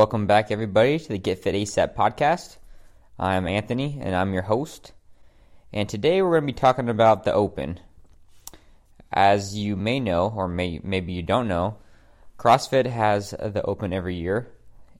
Welcome 0.00 0.26
back, 0.26 0.50
everybody, 0.50 0.98
to 0.98 1.08
the 1.08 1.18
Get 1.18 1.40
Fit 1.40 1.54
ASAP 1.54 1.94
podcast. 1.94 2.56
I'm 3.18 3.46
Anthony, 3.46 3.98
and 4.00 4.16
I'm 4.16 4.32
your 4.32 4.44
host. 4.44 4.94
And 5.74 5.90
today 5.90 6.22
we're 6.22 6.40
going 6.40 6.44
to 6.44 6.54
be 6.54 6.58
talking 6.58 6.88
about 6.88 7.24
the 7.24 7.34
Open. 7.34 7.78
As 9.12 9.54
you 9.58 9.76
may 9.76 10.00
know, 10.00 10.32
or 10.34 10.48
may, 10.48 10.80
maybe 10.82 11.12
you 11.12 11.22
don't 11.22 11.48
know, 11.48 11.76
CrossFit 12.38 12.86
has 12.86 13.32
the 13.32 13.60
Open 13.66 13.92
every 13.92 14.14
year, 14.14 14.50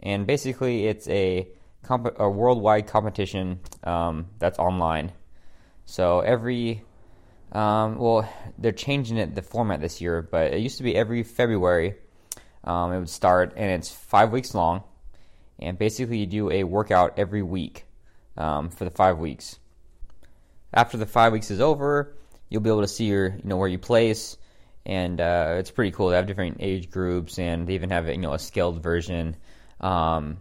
and 0.03 0.27
basically 0.27 0.87
it's 0.87 1.09
a, 1.09 1.49
comp- 1.83 2.21
a 2.21 2.29
worldwide 2.29 2.87
competition 2.87 3.61
um, 3.85 4.27
that's 4.39 4.59
online. 4.59 5.13
So 5.87 6.21
every, 6.21 6.85
um, 7.53 7.97
well, 7.97 8.31
they're 8.59 8.73
changing 8.73 9.17
it 9.17 9.35
the 9.35 9.41
format 9.41 9.81
this 9.81 10.03
year, 10.03 10.21
but 10.21 10.53
it 10.53 10.59
used 10.59 10.77
to 10.77 10.85
be 10.85 10.95
every 10.95 11.23
February 11.23 11.95
um, 12.65 12.93
it 12.93 12.99
would 12.99 13.09
start, 13.09 13.55
and 13.57 13.71
it's 13.71 13.91
five 13.91 14.31
weeks 14.31 14.55
long. 14.55 14.83
And 15.61 15.79
basically, 15.79 16.19
you 16.19 16.27
do 16.27 16.51
a 16.51 16.65
workout 16.65 17.19
every 17.19 17.43
week 17.43 17.85
um, 18.37 18.71
for 18.71 18.85
the 18.85 18.91
five 18.91 19.19
weeks. 19.19 19.59
After 20.73 20.97
the 20.97 21.07
five 21.07 21.33
weeks 21.33 21.51
is 21.51 21.61
over, 21.61 22.15
you'll 22.49 22.63
be 22.63 22.71
able 22.71 22.81
to 22.81 22.89
see 22.89 23.05
your, 23.05 23.29
you 23.29 23.43
know, 23.45 23.57
where 23.57 23.69
you 23.69 23.79
place, 23.79 24.37
and 24.87 25.21
uh, 25.21 25.57
it's 25.59 25.71
pretty 25.71 25.91
cool. 25.91 26.09
They 26.09 26.17
have 26.17 26.27
different 26.27 26.59
age 26.61 26.91
groups, 26.91 27.39
and 27.39 27.67
they 27.67 27.75
even 27.75 27.91
have, 27.91 28.09
you 28.09 28.19
know, 28.19 28.33
a 28.33 28.39
scaled 28.39 28.83
version. 28.83 29.37
Um, 29.81 30.39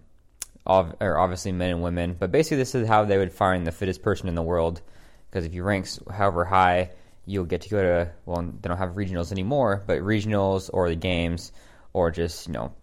of, 0.69 0.95
or 0.99 1.17
obviously 1.17 1.51
men 1.51 1.71
and 1.71 1.81
women, 1.81 2.15
but 2.17 2.31
basically 2.31 2.57
this 2.57 2.75
is 2.75 2.87
how 2.87 3.03
they 3.03 3.17
would 3.17 3.33
find 3.33 3.65
the 3.65 3.71
fittest 3.71 4.03
person 4.03 4.27
in 4.27 4.35
the 4.35 4.43
world. 4.43 4.81
Because 5.29 5.45
if 5.45 5.53
you 5.53 5.63
rank 5.63 5.87
however 6.11 6.45
high, 6.45 6.91
you'll 7.25 7.45
get 7.45 7.61
to 7.61 7.69
go 7.69 7.81
to 7.81 8.11
well, 8.25 8.41
they 8.41 8.67
don't 8.67 8.77
have 8.77 8.91
regionals 8.91 9.31
anymore, 9.31 9.83
but 9.85 9.99
regionals 9.99 10.69
or 10.71 10.89
the 10.89 10.95
games 10.95 11.51
or 11.93 12.11
just 12.11 12.47
you 12.47 12.53
know 12.53 12.73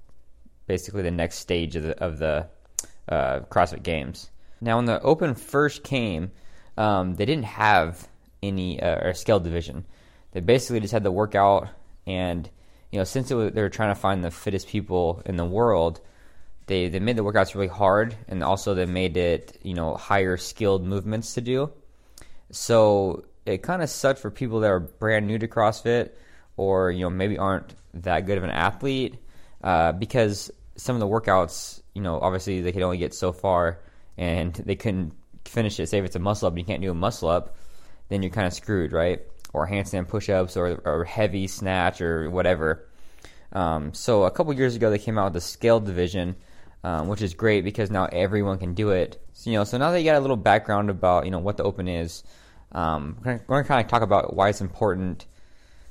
basically 0.67 1.03
the 1.03 1.11
next 1.11 1.39
stage 1.39 1.77
of 1.77 1.83
the 1.85 1.99
of 2.03 2.19
the 2.19 2.49
uh, 3.09 3.41
CrossFit 3.51 3.83
Games. 3.83 4.31
Now, 4.61 4.77
when 4.77 4.87
the 4.87 5.01
Open 5.03 5.35
first 5.35 5.85
came, 5.85 6.31
um, 6.77 7.15
they 7.15 7.25
didn't 7.25 7.45
have 7.45 8.09
any 8.43 8.81
uh, 8.81 9.09
or 9.09 9.15
scale 9.15 9.41
division. 9.41 9.85
They 10.33 10.41
basically 10.41 10.81
just 10.81 10.93
had 10.93 11.03
the 11.03 11.13
workout, 11.13 11.69
and 12.07 12.49
you 12.91 12.99
know 12.99 13.05
since 13.05 13.31
was, 13.31 13.53
they 13.53 13.63
were 13.63 13.69
trying 13.69 13.95
to 13.95 14.01
find 14.01 14.25
the 14.25 14.31
fittest 14.31 14.69
people 14.69 15.23
in 15.25 15.37
the 15.37 15.45
world, 15.45 16.01
they 16.67 16.89
they 16.89 17.01
made 17.01 17.17
the 17.17 17.25
workouts 17.25 17.55
really 17.55 17.69
hard, 17.69 18.15
and 18.29 18.43
also 18.43 18.75
they 18.75 18.87
made 18.87 19.17
it 19.17 19.59
you 19.63 19.75
know 19.75 19.95
higher 19.95 20.37
skilled 20.37 20.85
movements 20.85 21.35
to 21.35 21.41
do. 21.41 21.73
So 22.51 23.25
it 23.45 23.63
kind 23.63 23.83
of 23.83 23.91
sucked 23.91 24.21
for 24.21 24.31
people 24.31 24.61
that 24.61 24.71
are 24.71 24.81
brand 24.81 25.27
new 25.27 25.39
to 25.39 25.49
CrossFit 25.49 26.11
or 26.57 26.91
you 26.91 27.03
know 27.03 27.11
maybe 27.11 27.39
aren't 27.39 27.75
that 27.95 28.27
good 28.27 28.39
of 28.39 28.45
an 28.45 28.51
athlete 28.51 29.17
uh, 29.63 29.93
because 29.93 30.51
some 30.77 30.97
of 30.97 31.01
the 31.01 31.07
workouts, 31.07 31.83
you 31.95 32.03
know, 32.03 32.21
obviously 32.21 32.61
they 32.61 32.73
could 32.73 32.83
only 32.83 32.99
get 32.99 33.15
so 33.15 33.33
far 33.33 33.81
and 34.17 34.55
they 34.67 34.77
couldn't 34.77 35.13
finish 35.45 35.79
it. 35.81 35.89
Say 35.89 35.99
if 35.99 36.05
it's 36.05 36.17
a 36.17 36.21
muscle 36.21 36.47
up 36.47 36.53
and 36.53 36.59
you 36.59 36.65
can't 36.65 36.83
do 36.83 36.91
a 36.91 36.95
muscle 36.95 37.29
up, 37.29 37.57
then 38.09 38.23
you're 38.23 38.33
kind 38.33 38.47
of 38.47 38.53
screwed, 38.53 38.93
right? 38.93 39.23
Or 39.53 39.67
handstand 39.67 40.09
push-ups 40.09 40.57
or, 40.57 40.81
or 40.85 41.05
heavy 41.05 41.47
snatch 41.47 42.01
or 42.01 42.31
whatever. 42.31 42.87
Um, 43.53 43.95
so 43.95 44.25
a 44.25 44.31
couple 44.31 44.53
years 44.53 44.77
ago 44.77 44.91
they 44.91 44.99
came 44.99 45.19
out 45.19 45.25
with 45.25 45.35
the 45.35 45.41
scale 45.41 45.81
division, 45.81 46.37
um, 46.85 47.09
which 47.09 47.23
is 47.23 47.35
great 47.35 47.65
because 47.65 47.91
now 47.91 48.07
everyone 48.07 48.59
can 48.59 48.75
do 48.75 48.91
it. 48.91 49.21
So, 49.33 49.51
you 49.51 49.57
know, 49.57 49.65
so 49.65 49.79
now 49.79 49.91
that 49.91 50.01
you 50.01 50.05
got 50.05 50.17
a 50.17 50.21
little 50.21 50.37
background 50.37 50.91
about 50.91 51.25
you 51.25 51.31
know 51.31 51.39
what 51.39 51.57
the 51.57 51.65
open 51.65 51.89
is, 51.89 52.23
um, 52.73 53.17
we're 53.25 53.39
going 53.39 53.65
to 53.65 53.69
kind 53.69 53.85
of 53.85 53.91
talk 53.91 54.03
about 54.03 54.35
why 54.35 54.51
it's 54.51 54.61
important 54.61 55.27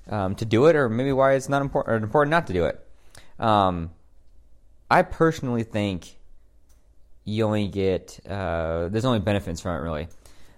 um, 0.09 0.35
to 0.35 0.45
do 0.45 0.67
it, 0.67 0.75
or 0.75 0.89
maybe 0.89 1.11
why 1.11 1.33
it's 1.33 1.49
not 1.49 1.61
important 1.61 1.93
or 1.93 2.03
important 2.03 2.31
not 2.31 2.47
to 2.47 2.53
do 2.53 2.65
it. 2.65 2.84
Um, 3.39 3.91
I 4.89 5.01
personally 5.01 5.63
think 5.63 6.17
you 7.23 7.43
only 7.43 7.67
get 7.67 8.19
uh, 8.29 8.87
there's 8.89 9.05
only 9.05 9.19
benefits 9.19 9.61
from 9.61 9.75
it 9.75 9.79
really. 9.79 10.07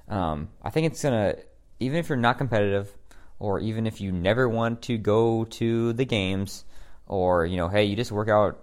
Um, 0.09 0.49
I 0.61 0.69
think 0.69 0.87
it's 0.87 1.01
gonna 1.01 1.35
even 1.79 1.97
if 1.97 2.09
you're 2.09 2.17
not 2.17 2.37
competitive, 2.37 2.91
or 3.39 3.59
even 3.59 3.87
if 3.87 4.01
you 4.01 4.11
never 4.11 4.47
want 4.47 4.81
to 4.83 4.97
go 4.97 5.45
to 5.45 5.93
the 5.93 6.05
games, 6.05 6.65
or 7.07 7.45
you 7.45 7.57
know, 7.57 7.69
hey, 7.69 7.85
you 7.85 7.95
just 7.95 8.11
work 8.11 8.29
out 8.29 8.59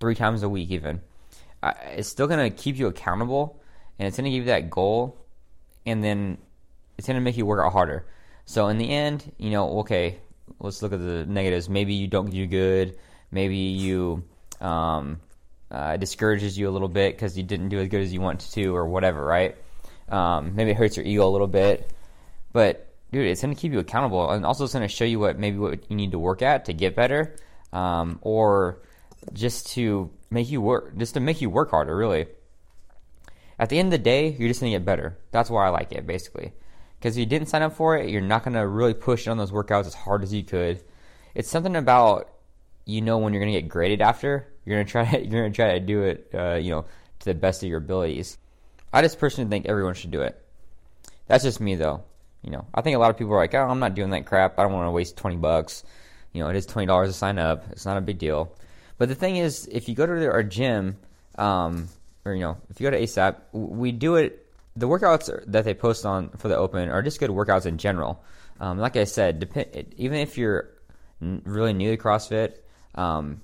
three 0.00 0.14
times 0.14 0.42
a 0.42 0.48
week, 0.48 0.70
even. 0.70 1.00
it's 1.62 2.08
still 2.08 2.26
gonna 2.26 2.50
keep 2.50 2.76
you 2.76 2.86
accountable, 2.86 3.60
and 3.98 4.06
it's 4.06 4.16
gonna 4.16 4.30
give 4.30 4.40
you 4.40 4.52
that 4.52 4.70
goal, 4.70 5.18
and 5.84 6.02
then 6.02 6.38
it's 6.98 7.06
gonna 7.06 7.20
make 7.20 7.36
you 7.36 7.46
work 7.46 7.64
out 7.64 7.72
harder. 7.72 8.06
So 8.44 8.68
in 8.68 8.78
the 8.78 8.88
end, 8.88 9.32
you 9.38 9.50
know, 9.50 9.80
okay, 9.80 10.18
let's 10.60 10.82
look 10.82 10.92
at 10.92 11.00
the 11.00 11.26
negatives. 11.26 11.68
Maybe 11.68 11.94
you 11.94 12.06
don't 12.06 12.30
do 12.30 12.46
good. 12.46 12.96
Maybe 13.30 13.56
you 13.56 14.24
um, 14.60 15.20
uh, 15.70 15.96
discourages 15.96 16.58
you 16.58 16.68
a 16.68 16.72
little 16.72 16.88
bit 16.88 17.14
because 17.14 17.36
you 17.36 17.42
didn't 17.42 17.68
do 17.68 17.78
as 17.80 17.88
good 17.88 18.02
as 18.02 18.12
you 18.12 18.20
wanted 18.20 18.52
to, 18.52 18.74
or 18.74 18.88
whatever, 18.88 19.24
right? 19.24 19.56
Um, 20.08 20.54
maybe 20.54 20.70
it 20.70 20.76
hurts 20.76 20.96
your 20.96 21.06
ego 21.06 21.28
a 21.28 21.30
little 21.30 21.48
bit, 21.48 21.92
but 22.52 22.94
dude, 23.10 23.26
it's 23.26 23.42
going 23.42 23.54
to 23.54 23.60
keep 23.60 23.72
you 23.72 23.80
accountable, 23.80 24.30
and 24.30 24.46
also 24.46 24.64
it's 24.64 24.72
going 24.72 24.86
to 24.86 24.94
show 24.94 25.04
you 25.04 25.18
what 25.18 25.38
maybe 25.38 25.58
what 25.58 25.90
you 25.90 25.96
need 25.96 26.12
to 26.12 26.18
work 26.18 26.42
at 26.42 26.66
to 26.66 26.72
get 26.72 26.94
better, 26.94 27.34
um, 27.72 28.18
or 28.22 28.82
just 29.32 29.68
to 29.72 30.10
make 30.30 30.50
you 30.50 30.60
work, 30.60 30.96
just 30.96 31.14
to 31.14 31.20
make 31.20 31.40
you 31.40 31.50
work 31.50 31.70
harder, 31.70 31.96
really. 31.96 32.26
At 33.58 33.70
the 33.70 33.78
end 33.78 33.86
of 33.86 33.92
the 33.92 33.98
day, 33.98 34.36
you're 34.38 34.48
just 34.48 34.60
going 34.60 34.72
to 34.72 34.78
get 34.78 34.84
better. 34.84 35.18
That's 35.30 35.50
why 35.50 35.66
I 35.66 35.70
like 35.70 35.92
it, 35.92 36.06
basically. 36.06 36.52
Because 36.98 37.16
if 37.16 37.20
you 37.20 37.26
didn't 37.26 37.48
sign 37.48 37.62
up 37.62 37.74
for 37.74 37.96
it, 37.96 38.10
you're 38.10 38.20
not 38.20 38.44
going 38.44 38.54
to 38.54 38.66
really 38.66 38.94
push 38.94 39.26
on 39.26 39.38
those 39.38 39.50
workouts 39.50 39.86
as 39.86 39.94
hard 39.94 40.22
as 40.22 40.32
you 40.32 40.42
could. 40.42 40.82
It's 41.34 41.48
something 41.48 41.74
about 41.74 42.30
you 42.86 43.02
know 43.02 43.18
when 43.18 43.34
you're 43.34 43.42
going 43.42 43.52
to 43.52 43.60
get 43.60 43.68
graded 43.68 44.00
after. 44.00 44.46
You're 44.64 44.76
going 44.76 44.86
to 44.86 44.90
try. 44.90 45.02
You're 45.18 45.42
going 45.42 45.52
to 45.52 45.56
try 45.56 45.78
to 45.78 45.80
do 45.80 46.02
it. 46.04 46.30
Uh, 46.32 46.54
you 46.54 46.70
know 46.70 46.86
to 47.20 47.24
the 47.26 47.34
best 47.34 47.62
of 47.62 47.68
your 47.68 47.78
abilities. 47.78 48.38
I 48.92 49.02
just 49.02 49.18
personally 49.18 49.50
think 49.50 49.66
everyone 49.66 49.94
should 49.94 50.10
do 50.10 50.22
it. 50.22 50.40
That's 51.26 51.44
just 51.44 51.60
me 51.60 51.74
though. 51.74 52.02
You 52.42 52.52
know, 52.52 52.66
I 52.72 52.82
think 52.82 52.96
a 52.96 52.98
lot 52.98 53.10
of 53.10 53.18
people 53.18 53.34
are 53.34 53.38
like, 53.38 53.54
"Oh, 53.54 53.66
I'm 53.66 53.80
not 53.80 53.94
doing 53.94 54.10
that 54.10 54.26
crap. 54.26 54.58
I 54.58 54.62
don't 54.62 54.72
want 54.72 54.86
to 54.86 54.92
waste 54.92 55.16
twenty 55.16 55.36
bucks." 55.36 55.82
You 56.32 56.42
know, 56.42 56.50
it 56.50 56.56
is 56.56 56.66
twenty 56.66 56.86
dollars 56.86 57.08
to 57.08 57.14
sign 57.14 57.38
up. 57.38 57.64
It's 57.72 57.84
not 57.84 57.96
a 57.96 58.00
big 58.00 58.18
deal. 58.18 58.54
But 58.98 59.08
the 59.08 59.14
thing 59.14 59.36
is, 59.36 59.66
if 59.70 59.88
you 59.88 59.94
go 59.94 60.06
to 60.06 60.30
our 60.30 60.42
gym, 60.42 60.96
um, 61.36 61.88
or 62.24 62.34
you 62.34 62.40
know, 62.40 62.58
if 62.70 62.80
you 62.80 62.86
go 62.86 62.96
to 62.96 63.02
ASAP, 63.02 63.36
we 63.52 63.92
do 63.92 64.16
it 64.16 64.46
the 64.76 64.86
workouts 64.86 65.30
that 65.46 65.64
they 65.64 65.74
post 65.74 66.04
on 66.04 66.28
for 66.30 66.48
the 66.48 66.56
open 66.56 66.90
are 66.90 67.02
just 67.02 67.18
good 67.18 67.30
workouts 67.30 67.66
in 67.66 67.78
general. 67.78 68.22
Um, 68.60 68.78
like 68.78 68.96
I 68.96 69.04
said, 69.04 69.40
dep- 69.40 69.94
even 69.96 70.18
if 70.18 70.38
you're 70.38 70.70
really 71.20 71.72
new 71.72 71.96
to 71.96 72.02
CrossFit, 72.02 72.58
um, 72.96 73.40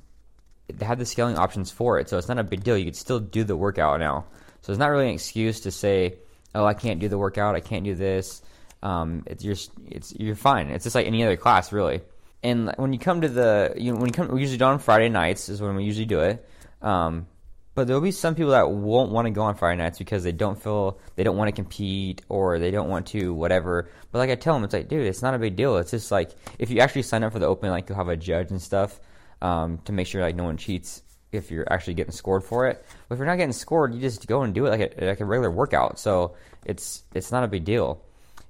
they 0.68 0.86
have 0.86 0.98
the 0.98 1.06
scaling 1.06 1.36
options 1.36 1.70
for 1.70 1.98
it, 1.98 2.08
so 2.08 2.18
it's 2.18 2.28
not 2.28 2.38
a 2.38 2.44
big 2.44 2.64
deal. 2.64 2.76
You 2.76 2.86
could 2.86 2.96
still 2.96 3.20
do 3.20 3.44
the 3.44 3.56
workout 3.56 4.00
now, 4.00 4.26
so 4.62 4.72
it's 4.72 4.78
not 4.78 4.88
really 4.88 5.08
an 5.08 5.14
excuse 5.14 5.60
to 5.60 5.70
say, 5.70 6.18
"Oh, 6.54 6.64
I 6.64 6.74
can't 6.74 7.00
do 7.00 7.08
the 7.08 7.18
workout. 7.18 7.54
I 7.54 7.60
can't 7.60 7.84
do 7.84 7.94
this." 7.94 8.42
Um, 8.82 9.22
it's 9.26 9.44
you're 9.44 9.56
it's 9.86 10.14
you're 10.18 10.36
fine. 10.36 10.68
It's 10.68 10.84
just 10.84 10.94
like 10.94 11.06
any 11.06 11.22
other 11.22 11.36
class, 11.36 11.72
really. 11.72 12.02
And 12.42 12.72
when 12.76 12.92
you 12.92 12.98
come 12.98 13.20
to 13.20 13.28
the 13.28 13.74
you 13.76 13.92
know, 13.92 13.98
when 13.98 14.06
you 14.06 14.12
come, 14.12 14.28
we 14.28 14.40
usually 14.40 14.58
do 14.58 14.64
it 14.64 14.68
on 14.68 14.78
Friday 14.78 15.08
nights 15.08 15.48
is 15.48 15.60
when 15.60 15.76
we 15.76 15.84
usually 15.84 16.06
do 16.06 16.20
it. 16.20 16.48
Um, 16.80 17.26
but 17.74 17.86
there'll 17.86 18.02
be 18.02 18.10
some 18.10 18.34
people 18.34 18.50
that 18.50 18.70
won't 18.70 19.12
want 19.12 19.26
to 19.26 19.30
go 19.30 19.42
on 19.42 19.54
Friday 19.54 19.80
nights 19.82 19.98
because 19.98 20.24
they 20.24 20.32
don't 20.32 20.60
feel 20.60 20.98
they 21.16 21.24
don't 21.24 21.36
want 21.36 21.48
to 21.48 21.52
compete 21.52 22.22
or 22.28 22.58
they 22.58 22.70
don't 22.70 22.88
want 22.88 23.06
to 23.08 23.32
whatever. 23.32 23.88
But 24.10 24.18
like 24.18 24.30
I 24.30 24.34
tell 24.34 24.54
them, 24.54 24.64
it's 24.64 24.74
like, 24.74 24.88
dude, 24.88 25.06
it's 25.06 25.22
not 25.22 25.34
a 25.34 25.38
big 25.38 25.56
deal. 25.56 25.76
It's 25.78 25.90
just 25.90 26.10
like 26.10 26.32
if 26.58 26.70
you 26.70 26.80
actually 26.80 27.02
sign 27.02 27.24
up 27.24 27.32
for 27.32 27.38
the 27.38 27.46
open, 27.46 27.70
like 27.70 27.88
you'll 27.88 27.96
have 27.96 28.08
a 28.08 28.16
judge 28.16 28.50
and 28.50 28.60
stuff 28.60 29.00
um, 29.42 29.78
to 29.84 29.92
make 29.92 30.06
sure 30.06 30.22
like 30.22 30.36
no 30.36 30.44
one 30.44 30.56
cheats 30.56 31.02
if 31.32 31.50
you're 31.50 31.70
actually 31.70 31.94
getting 31.94 32.12
scored 32.12 32.44
for 32.44 32.68
it. 32.68 32.84
But 33.08 33.14
if 33.14 33.18
you're 33.18 33.26
not 33.26 33.36
getting 33.36 33.52
scored, 33.52 33.94
you 33.94 34.00
just 34.00 34.26
go 34.26 34.42
and 34.42 34.54
do 34.54 34.66
it 34.66 34.70
like 34.70 34.98
a, 34.98 35.06
like 35.06 35.20
a 35.20 35.24
regular 35.24 35.50
workout. 35.50 35.98
So 35.98 36.36
it's 36.64 37.02
it's 37.12 37.32
not 37.32 37.44
a 37.44 37.48
big 37.48 37.64
deal. 37.64 38.02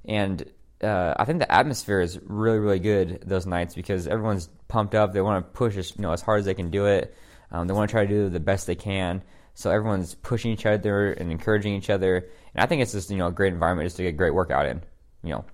And 0.05 0.45
uh, 0.83 1.15
I 1.17 1.25
think 1.25 1.39
the 1.39 1.51
atmosphere 1.51 2.01
is 2.01 2.21
really 2.23 2.59
really 2.59 2.79
good 2.79 3.23
those 3.25 3.47
nights 3.47 3.75
because 3.75 4.07
everyone's 4.07 4.49
pumped 4.69 4.95
up. 4.95 5.13
They 5.13 5.23
want 5.23 5.45
to 5.45 5.51
push 5.53 5.77
as 5.77 5.97
you 5.97 6.03
know 6.03 6.13
as 6.13 6.21
hard 6.21 6.41
as 6.41 6.45
they 6.45 6.55
can 6.55 6.71
do 6.71 6.87
it. 6.87 7.17
Um, 7.51 7.67
they 7.67 7.75
want 7.75 7.89
to 7.89 7.93
try 7.93 8.05
to 8.05 8.09
do 8.09 8.29
the 8.29 8.41
best 8.41 8.67
they 8.67 8.75
can. 8.75 9.23
So 9.55 9.71
everyone's 9.71 10.15
pushing 10.15 10.51
each 10.51 10.65
other 10.65 11.13
and 11.13 11.31
encouraging 11.31 11.75
each 11.75 11.91
other. 11.91 12.17
And 12.55 12.63
I 12.63 12.67
think 12.67 12.83
it's 12.83 12.93
just 12.93 13.11
you 13.11 13.17
know 13.17 13.29
a 13.29 13.33
great 13.33 13.53
environment 13.53 13.87
just 13.87 13.97
to 13.97 14.03
get 14.03 14.11
a 14.11 14.13
great 14.13 14.35
workout 14.35 14.67
in. 14.67 14.83
You 15.23 15.31
know, 15.31 15.45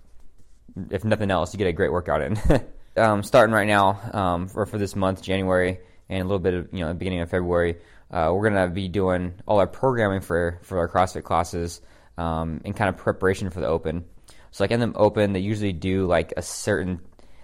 if 0.91 1.05
nothing 1.05 1.31
else, 1.31 1.53
you 1.53 1.59
get 1.59 1.69
a 1.69 1.73
great 1.73 1.93
workout 1.93 2.23
in. 2.23 2.41
um, 2.99 3.23
starting 3.23 3.55
right 3.55 3.67
now 3.67 4.01
um, 4.13 4.49
for 4.49 4.67
for 4.67 4.79
this 4.79 4.95
month, 4.97 5.23
January, 5.23 5.81
and 6.09 6.21
a 6.21 6.25
little 6.25 6.39
bit 6.39 6.55
of 6.55 6.69
you 6.73 6.85
know 6.85 6.93
beginning 6.95 7.21
of 7.21 7.31
February, 7.31 7.77
uh, 8.11 8.31
we're 8.35 8.49
gonna 8.49 8.69
be 8.69 8.89
doing 8.89 9.35
all 9.47 9.59
our 9.61 9.67
programming 9.67 10.21
for 10.21 10.59
for 10.63 10.79
our 10.79 10.89
CrossFit 10.89 11.25
classes 11.25 11.81
um, 12.17 12.61
in 12.65 12.75
kind 12.75 12.89
of 12.89 12.97
preparation 12.97 13.51
for 13.51 13.61
the 13.61 13.67
Open. 13.67 14.05
So 14.51 14.65
like 14.65 14.71
in 14.71 14.81
the 14.81 14.93
Open, 14.95 15.33
they 15.33 15.41
usually 15.41 15.73
do 15.73 16.07
like 16.07 16.33
a 16.37 16.43
certain. 16.43 17.01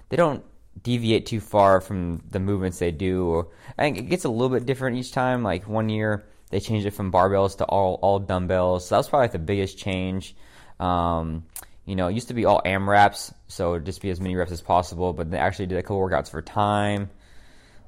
They 0.08 0.16
don't 0.16 0.44
deviate 0.82 1.26
too 1.26 1.40
far 1.40 1.80
from 1.80 2.22
the 2.30 2.40
movements 2.40 2.78
they 2.78 2.90
do. 2.90 3.48
Think 3.78 3.98
it 3.98 4.08
gets 4.08 4.24
a 4.24 4.28
little 4.28 4.54
bit 4.54 4.66
different 4.66 4.96
each 4.96 5.12
time. 5.12 5.42
Like 5.42 5.68
one 5.68 5.88
year 5.88 6.24
they 6.50 6.60
changed 6.60 6.86
it 6.86 6.92
from 6.92 7.12
barbells 7.12 7.58
to 7.58 7.64
all 7.64 7.98
all 8.02 8.18
dumbbells. 8.18 8.88
So 8.88 8.94
that 8.94 8.98
was 8.98 9.08
probably 9.08 9.24
like 9.24 9.32
the 9.32 9.38
biggest 9.38 9.78
change. 9.78 10.36
Um, 10.80 11.44
you 11.86 11.96
know, 11.96 12.08
it 12.08 12.14
used 12.14 12.28
to 12.28 12.34
be 12.34 12.44
all 12.44 12.62
AMRAPs, 12.64 13.32
so 13.46 13.78
just 13.78 14.00
be 14.00 14.10
as 14.10 14.20
many 14.20 14.36
reps 14.36 14.52
as 14.52 14.62
possible. 14.62 15.12
But 15.12 15.30
they 15.30 15.38
actually 15.38 15.66
did 15.66 15.78
a 15.78 15.82
couple 15.82 15.98
workouts 15.98 16.30
for 16.30 16.40
time. 16.40 17.10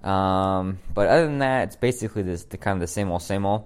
Um, 0.02 0.78
but 0.92 1.08
other 1.08 1.26
than 1.26 1.38
that, 1.38 1.68
it's 1.68 1.76
basically 1.76 2.22
this 2.22 2.44
the 2.44 2.58
kind 2.58 2.76
of 2.76 2.80
the 2.80 2.86
same 2.86 3.10
old 3.10 3.22
same 3.22 3.46
old. 3.46 3.64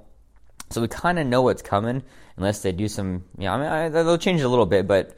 So 0.71 0.81
we 0.81 0.89
kind 0.89 1.19
of 1.19 1.27
know 1.27 1.43
what's 1.43 1.63
coming, 1.63 2.03
unless 2.37 2.63
they 2.63 2.73
do 2.73 2.87
some. 2.87 3.25
You 3.37 3.45
know, 3.45 3.53
I 3.53 3.59
mean, 3.59 3.69
I, 3.69 3.89
they'll 3.89 4.19
change 4.19 4.41
it 4.41 4.45
a 4.45 4.49
little 4.49 4.67
bit, 4.67 4.87
but 4.87 5.17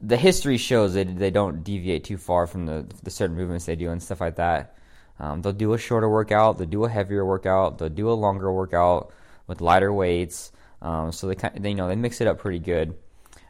the 0.00 0.16
history 0.16 0.56
shows 0.56 0.94
that 0.94 1.18
they 1.18 1.30
don't 1.30 1.62
deviate 1.62 2.04
too 2.04 2.16
far 2.16 2.46
from 2.46 2.66
the 2.66 2.86
the 3.02 3.10
certain 3.10 3.36
movements 3.36 3.66
they 3.66 3.76
do 3.76 3.90
and 3.90 4.02
stuff 4.02 4.20
like 4.20 4.36
that. 4.36 4.76
Um, 5.20 5.42
they'll 5.42 5.52
do 5.52 5.74
a 5.74 5.78
shorter 5.78 6.08
workout, 6.08 6.58
they'll 6.58 6.68
do 6.68 6.84
a 6.84 6.88
heavier 6.88 7.26
workout, 7.26 7.78
they'll 7.78 7.88
do 7.88 8.10
a 8.10 8.14
longer 8.14 8.52
workout 8.52 9.12
with 9.46 9.60
lighter 9.60 9.92
weights. 9.92 10.52
Um, 10.80 11.10
so 11.10 11.26
they 11.26 11.34
kind, 11.34 11.62
they, 11.62 11.70
you 11.70 11.74
know, 11.74 11.88
they 11.88 11.96
mix 11.96 12.20
it 12.20 12.28
up 12.28 12.38
pretty 12.38 12.60
good. 12.60 12.96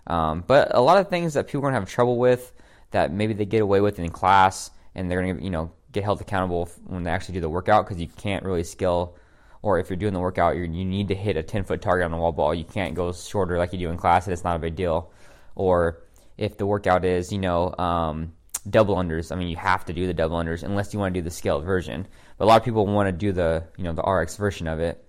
Um, 0.09 0.43
but 0.47 0.75
a 0.75 0.81
lot 0.81 0.99
of 0.99 1.09
things 1.09 1.35
that 1.35 1.47
people 1.47 1.61
are 1.61 1.71
gonna 1.71 1.81
have 1.81 1.89
trouble 1.89 2.19
with 2.19 2.53
that 2.91 3.13
maybe 3.13 3.35
they 3.35 3.45
get 3.45 3.63
away 3.63 3.81
with 3.81 3.99
in 3.99 4.09
class, 4.11 4.71
and 4.95 5.11
they're 5.11 5.23
gonna 5.23 5.43
you 5.43 5.51
know 5.51 5.71
get 5.93 6.05
held 6.05 6.21
accountable 6.21 6.69
when 6.87 7.05
they 7.05 7.11
actually 7.11 7.35
do 7.35 7.41
the 7.41 7.49
workout 7.49 7.87
because 7.87 8.01
you 8.01 8.09
can't 8.09 8.45
really 8.45 8.65
scale. 8.65 9.17
Or 9.63 9.79
if 9.79 9.91
you're 9.91 9.97
doing 9.97 10.15
the 10.15 10.21
workout, 10.21 10.57
you 10.57 10.69
need 10.69 11.09
to 11.09 11.15
hit 11.15 11.37
a 11.37 11.43
10 11.43 11.65
foot 11.65 11.83
target 11.83 12.05
on 12.05 12.11
the 12.13 12.17
wall 12.17 12.33
ball. 12.33 12.55
You 12.55 12.65
can't 12.65 12.95
go 12.95 13.13
shorter 13.13 13.59
like 13.59 13.73
you 13.73 13.79
do 13.79 13.91
in 13.91 13.97
class, 13.97 14.27
and 14.27 14.33
it's 14.33 14.45
not 14.45 14.57
a 14.57 14.61
big 14.61 14.77
deal. 14.77 15.11
Or 15.57 16.03
if 16.37 16.57
the 16.57 16.65
workout 16.65 17.05
is, 17.05 17.33
you 17.33 17.39
know, 17.39 17.75
um, 17.77 18.33
double 18.71 18.97
unders. 18.97 19.33
I 19.33 19.37
mean, 19.37 19.49
you 19.49 19.57
have 19.57 19.85
to 19.87 19.93
do 19.93 20.07
the 20.07 20.15
double 20.15 20.37
unders 20.37 20.63
unless 20.63 20.93
you 20.93 21.01
want 21.01 21.15
to 21.15 21.21
do 21.21 21.25
the 21.25 21.31
scaled 21.31 21.65
version. 21.65 22.07
But 22.37 22.45
a 22.45 22.47
lot 22.47 22.61
of 22.61 22.65
people 22.65 22.87
want 22.87 23.09
to 23.09 23.13
do 23.13 23.33
the, 23.33 23.65
you 23.77 23.85
know, 23.85 23.93
the 23.93 24.03
RX 24.03 24.37
version 24.37 24.69
of 24.69 24.81
it. 24.81 25.05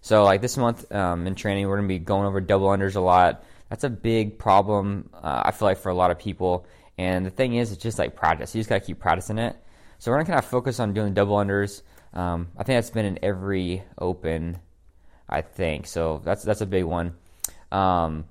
So 0.00 0.24
like 0.24 0.40
this 0.40 0.56
month 0.56 0.90
um, 0.92 1.26
in 1.26 1.34
training, 1.34 1.66
we're 1.66 1.76
going 1.76 1.88
to 1.88 1.94
be 1.94 1.98
going 1.98 2.26
over 2.26 2.40
double 2.40 2.68
unders 2.68 2.96
a 2.96 3.00
lot. 3.00 3.44
That's 3.70 3.84
a 3.84 3.90
big 3.90 4.38
problem. 4.38 5.10
Uh, 5.14 5.42
I 5.46 5.50
feel 5.50 5.66
like 5.68 5.78
for 5.78 5.90
a 5.90 5.94
lot 5.94 6.10
of 6.10 6.18
people. 6.18 6.66
And 6.96 7.24
the 7.24 7.30
thing 7.30 7.54
is, 7.54 7.70
it's 7.72 7.82
just 7.82 7.98
like 7.98 8.16
practice. 8.16 8.54
You 8.54 8.60
just 8.60 8.68
got 8.68 8.80
to 8.80 8.86
keep 8.86 8.98
practicing 8.98 9.38
it. 9.38 9.56
So 9.98 10.10
we're 10.10 10.18
to 10.18 10.24
kind 10.24 10.38
of 10.38 10.44
focus 10.44 10.80
on 10.80 10.94
doing 10.94 11.14
double 11.14 11.36
unders. 11.36 11.82
Um, 12.12 12.48
I 12.56 12.62
think 12.62 12.76
that's 12.76 12.90
been 12.90 13.04
in 13.04 13.18
every 13.22 13.82
open. 13.98 14.58
I 15.28 15.42
think 15.42 15.86
so. 15.86 16.22
That's 16.24 16.42
that's 16.42 16.60
a 16.60 16.66
big 16.66 16.84
one. 16.84 17.14
Um, 17.70 18.24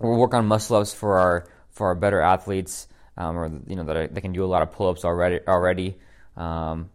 we'll 0.00 0.18
work 0.18 0.34
on 0.34 0.46
muscle 0.46 0.76
ups 0.76 0.92
for 0.92 1.18
our 1.18 1.46
for 1.70 1.88
our 1.88 1.94
better 1.94 2.20
athletes, 2.20 2.88
um, 3.16 3.38
or 3.38 3.60
you 3.66 3.76
know 3.76 3.84
that 3.84 4.14
they 4.14 4.20
can 4.20 4.32
do 4.32 4.44
a 4.44 4.46
lot 4.46 4.62
of 4.62 4.72
pull 4.72 4.88
ups 4.88 5.04
already 5.04 5.40
already, 5.46 5.96
um, 6.36 6.90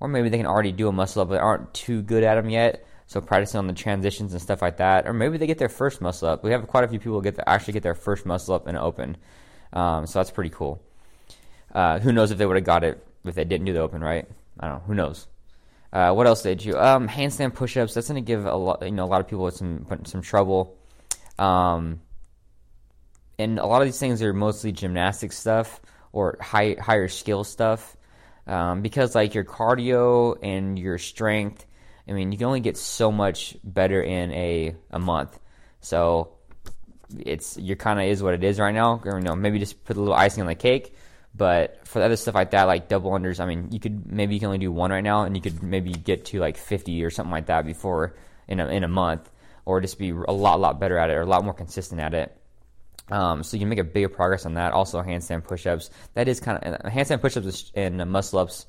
or 0.00 0.08
maybe 0.08 0.28
they 0.28 0.38
can 0.38 0.46
already 0.46 0.72
do 0.72 0.88
a 0.88 0.92
muscle 0.92 1.22
up 1.22 1.28
but 1.28 1.40
aren't 1.40 1.72
too 1.72 2.02
good 2.02 2.24
at 2.24 2.34
them 2.34 2.50
yet. 2.50 2.84
So 3.10 3.20
practicing 3.20 3.58
on 3.58 3.66
the 3.66 3.72
transitions 3.72 4.34
and 4.34 4.40
stuff 4.40 4.62
like 4.62 4.76
that, 4.76 5.08
or 5.08 5.12
maybe 5.12 5.36
they 5.36 5.48
get 5.48 5.58
their 5.58 5.68
first 5.68 6.00
muscle 6.00 6.28
up. 6.28 6.44
We 6.44 6.52
have 6.52 6.68
quite 6.68 6.84
a 6.84 6.88
few 6.88 7.00
people 7.00 7.20
get 7.20 7.34
the, 7.34 7.48
actually 7.48 7.72
get 7.72 7.82
their 7.82 7.96
first 7.96 8.24
muscle 8.24 8.54
up 8.54 8.68
in 8.68 8.76
open, 8.76 9.16
um, 9.72 10.06
so 10.06 10.20
that's 10.20 10.30
pretty 10.30 10.50
cool. 10.50 10.80
Uh, 11.74 11.98
who 11.98 12.12
knows 12.12 12.30
if 12.30 12.38
they 12.38 12.46
would 12.46 12.54
have 12.54 12.64
got 12.64 12.84
it 12.84 13.04
if 13.24 13.34
they 13.34 13.42
didn't 13.42 13.66
do 13.66 13.72
the 13.72 13.80
open, 13.80 14.00
right? 14.00 14.28
I 14.60 14.68
don't 14.68 14.76
know. 14.76 14.84
Who 14.86 14.94
knows? 14.94 15.26
Uh, 15.92 16.12
what 16.12 16.28
else 16.28 16.42
did 16.42 16.64
you? 16.64 16.78
Um, 16.78 17.08
handstand 17.08 17.54
push-ups. 17.54 17.94
That's 17.94 18.06
going 18.06 18.22
to 18.22 18.24
give 18.24 18.46
a 18.46 18.54
lot, 18.54 18.80
you 18.80 18.92
know, 18.92 19.06
a 19.06 19.10
lot 19.10 19.20
of 19.20 19.26
people 19.26 19.50
some 19.50 19.84
some 20.04 20.22
trouble. 20.22 20.78
Um, 21.36 22.02
and 23.40 23.58
a 23.58 23.66
lot 23.66 23.82
of 23.82 23.88
these 23.88 23.98
things 23.98 24.22
are 24.22 24.32
mostly 24.32 24.70
gymnastic 24.70 25.32
stuff 25.32 25.80
or 26.12 26.38
high, 26.40 26.76
higher 26.80 27.08
skill 27.08 27.42
stuff 27.42 27.96
um, 28.46 28.82
because 28.82 29.16
like 29.16 29.34
your 29.34 29.44
cardio 29.44 30.38
and 30.44 30.78
your 30.78 30.96
strength 30.96 31.66
i 32.08 32.12
mean 32.12 32.32
you 32.32 32.38
can 32.38 32.46
only 32.46 32.60
get 32.60 32.76
so 32.76 33.10
much 33.10 33.56
better 33.64 34.02
in 34.02 34.32
a, 34.32 34.74
a 34.90 34.98
month. 34.98 35.38
So 35.80 36.34
it's 37.18 37.56
your 37.56 37.76
kind 37.76 37.98
of 37.98 38.06
is 38.06 38.22
what 38.22 38.34
it 38.34 38.44
is 38.44 38.60
right 38.60 38.74
now. 38.74 39.00
Or, 39.04 39.18
you 39.18 39.24
know 39.24 39.34
maybe 39.36 39.58
just 39.58 39.84
put 39.84 39.96
a 39.96 40.00
little 40.00 40.14
icing 40.14 40.42
on 40.42 40.46
the 40.46 40.54
cake. 40.54 40.94
But 41.34 41.86
for 41.86 42.00
the 42.00 42.04
other 42.04 42.16
stuff 42.16 42.34
like 42.34 42.50
that 42.50 42.64
like 42.64 42.88
double 42.88 43.12
unders 43.12 43.38
i 43.38 43.46
mean 43.46 43.68
you 43.70 43.78
could 43.78 44.10
maybe 44.10 44.34
you 44.34 44.40
can 44.40 44.46
only 44.46 44.58
do 44.58 44.72
one 44.72 44.90
right 44.90 45.04
now 45.04 45.22
and 45.22 45.36
you 45.36 45.40
could 45.40 45.62
maybe 45.62 45.92
get 45.92 46.24
to 46.26 46.40
like 46.40 46.56
50 46.56 47.04
or 47.04 47.10
something 47.10 47.30
like 47.30 47.46
that 47.46 47.64
before 47.64 48.16
in 48.48 48.58
a, 48.58 48.66
in 48.66 48.82
a 48.82 48.88
month 48.88 49.30
or 49.64 49.80
just 49.80 49.98
be 49.98 50.10
a 50.10 50.32
lot 50.32 50.60
lot 50.60 50.80
better 50.80 50.98
at 50.98 51.10
it 51.10 51.14
or 51.14 51.22
a 51.22 51.26
lot 51.26 51.44
more 51.44 51.54
consistent 51.54 52.00
at 52.00 52.14
it. 52.14 52.36
Um, 53.10 53.42
so 53.42 53.56
you 53.56 53.60
can 53.60 53.68
make 53.68 53.78
a 53.78 53.84
bigger 53.84 54.08
progress 54.08 54.46
on 54.46 54.54
that. 54.54 54.72
Also, 54.72 55.02
handstand 55.02 55.44
push-ups. 55.44 55.90
That 56.14 56.28
is 56.28 56.40
kind 56.40 56.62
of 56.62 56.92
handstand 56.92 57.20
push-ups 57.20 57.72
and 57.74 58.04
muscle-ups 58.10 58.66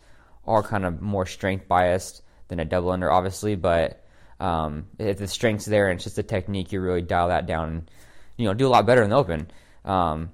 are 0.47 0.63
kind 0.63 0.85
of 0.85 1.01
more 1.01 1.25
strength 1.25 1.67
biased 1.67 2.23
than 2.51 2.59
a 2.59 2.65
double 2.65 2.91
under, 2.91 3.09
obviously. 3.09 3.55
But 3.55 4.03
um, 4.39 4.87
if 4.99 5.17
the 5.17 5.27
strength's 5.27 5.65
there 5.65 5.89
and 5.89 5.95
it's 5.95 6.03
just 6.03 6.19
a 6.19 6.23
technique, 6.23 6.71
you 6.71 6.81
really 6.81 7.01
dial 7.01 7.29
that 7.29 7.47
down. 7.47 7.69
And, 7.69 7.91
you 8.37 8.45
know, 8.45 8.53
do 8.53 8.67
a 8.67 8.69
lot 8.69 8.85
better 8.85 9.01
in 9.01 9.09
the 9.09 9.15
open 9.15 9.49
um, 9.85 10.31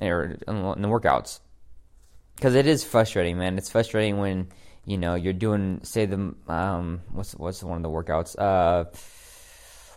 or 0.00 0.36
in 0.46 0.82
the 0.82 0.88
workouts 0.88 1.40
because 2.36 2.54
it 2.54 2.66
is 2.66 2.84
frustrating, 2.84 3.36
man. 3.36 3.58
It's 3.58 3.68
frustrating 3.68 4.18
when 4.18 4.48
you 4.86 4.96
know 4.96 5.16
you're 5.16 5.32
doing, 5.32 5.80
say 5.82 6.06
the 6.06 6.34
um, 6.46 7.00
what's 7.12 7.34
what's 7.34 7.62
one 7.62 7.76
of 7.76 7.82
the 7.82 7.90
workouts. 7.90 8.38
Uh, 8.38 8.84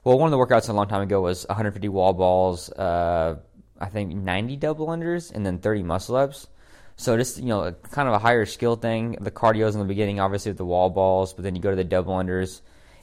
well, 0.04 0.18
one 0.18 0.34
of 0.34 0.38
the 0.38 0.44
workouts 0.44 0.68
a 0.68 0.74
long 0.74 0.88
time 0.88 1.02
ago 1.02 1.22
was 1.22 1.46
150 1.48 1.88
wall 1.88 2.14
balls, 2.14 2.70
uh, 2.72 3.36
I 3.80 3.86
think 3.88 4.14
90 4.14 4.58
double 4.58 4.88
unders, 4.88 5.32
and 5.32 5.46
then 5.46 5.60
30 5.60 5.84
muscle 5.84 6.16
ups. 6.18 6.48
So 6.95 7.18
just 7.18 7.38
you 7.38 7.45
know, 7.45 7.72
kind 7.92 8.07
of 8.07 8.13
a 8.13 8.19
higher 8.19 8.45
skill 8.45 8.75
thing. 8.75 9.18
The 9.19 9.31
cardio's 9.31 9.75
in 9.75 9.80
the 9.80 9.88
beginning, 9.88 10.19
obviously 10.19 10.51
with 10.51 10.57
the 10.57 10.66
wall 10.66 10.90
balls, 10.90 11.34
but 11.34 11.44
then 11.44 11.56
you 11.56 11.62
go 11.62 11.69
to 11.69 11.75
the 11.75 11.84
double 11.84 12.13
unders, 12.13 12.62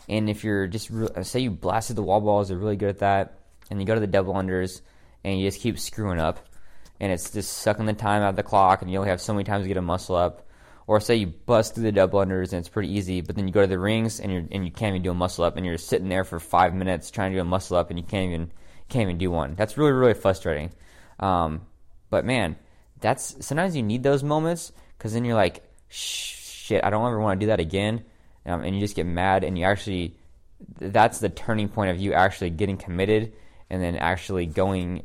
and 0.08 0.30
if 0.30 0.44
you're 0.44 0.66
just 0.66 0.90
re- 0.90 1.22
say 1.22 1.40
you 1.40 1.50
blasted 1.50 1.96
the 1.96 2.02
wall 2.02 2.20
balls, 2.20 2.48
they're 2.48 2.58
really 2.58 2.76
good 2.76 2.90
at 2.90 2.98
that, 3.00 3.38
and 3.70 3.80
you 3.80 3.86
go 3.86 3.94
to 3.94 4.00
the 4.00 4.06
double 4.06 4.34
unders, 4.34 4.80
and 5.24 5.38
you 5.38 5.46
just 5.46 5.60
keep 5.60 5.78
screwing 5.78 6.20
up, 6.20 6.46
and 7.00 7.12
it's 7.12 7.30
just 7.30 7.58
sucking 7.58 7.86
the 7.86 7.92
time 7.92 8.22
out 8.22 8.30
of 8.30 8.36
the 8.36 8.42
clock, 8.42 8.82
and 8.82 8.90
you 8.90 8.98
only 8.98 9.10
have 9.10 9.20
so 9.20 9.32
many 9.32 9.44
times 9.44 9.64
to 9.64 9.68
get 9.68 9.76
a 9.76 9.82
muscle 9.82 10.16
up. 10.16 10.46
Or 10.86 10.98
say 10.98 11.14
you 11.14 11.28
bust 11.28 11.74
through 11.74 11.84
the 11.84 11.92
double 11.92 12.18
unders 12.18 12.52
and 12.52 12.58
it's 12.58 12.68
pretty 12.68 12.92
easy, 12.92 13.20
but 13.20 13.36
then 13.36 13.46
you 13.46 13.54
go 13.54 13.60
to 13.60 13.66
the 13.68 13.78
rings 13.78 14.18
and 14.18 14.32
you 14.32 14.48
and 14.50 14.64
you 14.64 14.72
can't 14.72 14.88
even 14.88 15.02
do 15.02 15.12
a 15.12 15.14
muscle 15.14 15.44
up, 15.44 15.56
and 15.56 15.64
you're 15.64 15.78
sitting 15.78 16.08
there 16.08 16.24
for 16.24 16.40
five 16.40 16.74
minutes 16.74 17.12
trying 17.12 17.30
to 17.30 17.36
do 17.36 17.42
a 17.42 17.44
muscle 17.44 17.76
up, 17.76 17.90
and 17.90 17.98
you 17.98 18.04
can't 18.04 18.32
even 18.32 18.50
can't 18.88 19.02
even 19.02 19.16
do 19.16 19.30
one. 19.30 19.54
That's 19.54 19.78
really 19.78 19.92
really 19.92 20.14
frustrating. 20.14 20.72
Um, 21.20 21.60
but 22.08 22.24
man, 22.24 22.56
that's 23.00 23.44
sometimes 23.44 23.76
you 23.76 23.82
need 23.82 24.02
those 24.02 24.22
moments 24.22 24.72
because 24.96 25.12
then 25.12 25.24
you're 25.24 25.34
like, 25.34 25.62
shit, 25.88 26.84
I 26.84 26.90
don't 26.90 27.06
ever 27.06 27.20
want 27.20 27.40
to 27.40 27.44
do 27.44 27.48
that 27.48 27.60
again, 27.60 28.04
um, 28.46 28.62
and 28.62 28.74
you 28.74 28.80
just 28.80 28.96
get 28.96 29.06
mad, 29.06 29.44
and 29.44 29.58
you 29.58 29.64
actually 29.64 30.16
that's 30.78 31.20
the 31.20 31.30
turning 31.30 31.68
point 31.68 31.90
of 31.90 31.98
you 31.98 32.12
actually 32.12 32.50
getting 32.50 32.76
committed 32.76 33.32
and 33.70 33.82
then 33.82 33.96
actually 33.96 34.44
going 34.44 35.02